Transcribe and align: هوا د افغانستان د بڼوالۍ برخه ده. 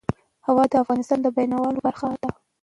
هوا 0.45 0.63
د 0.71 0.73
افغانستان 0.83 1.19
د 1.21 1.27
بڼوالۍ 1.35 1.79
برخه 1.87 2.07
ده. 2.21 2.29